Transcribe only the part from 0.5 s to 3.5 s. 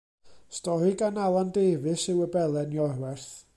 Stori gan Alan Davies yw Y Belen Iorwerth.